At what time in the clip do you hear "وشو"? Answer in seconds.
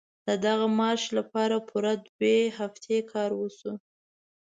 3.35-3.73